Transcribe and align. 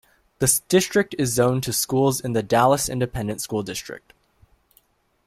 The 0.39 0.59
district 0.67 1.13
is 1.19 1.31
zoned 1.33 1.61
to 1.61 1.71
schools 1.71 2.19
in 2.19 2.33
the 2.33 2.41
Dallas 2.41 2.89
Independent 2.89 3.39
School 3.39 3.61
District. 3.61 4.13